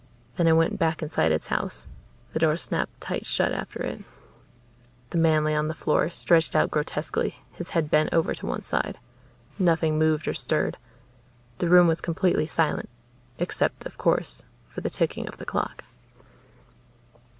[0.35, 1.85] Then it went back inside its house.
[2.33, 4.03] The door snapped tight shut after it.
[5.11, 8.63] The man lay on the floor, stretched out grotesquely, his head bent over to one
[8.63, 8.97] side.
[9.59, 10.77] Nothing moved or stirred.
[11.59, 12.89] The room was completely silent,
[13.37, 15.83] except, of course, for the ticking of the clock.